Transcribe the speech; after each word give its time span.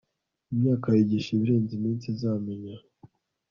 imyaka 0.53 0.87
yigisha 0.97 1.29
ibirenze 1.31 1.71
iminsi 1.75 2.05
izamenya 2.13 2.75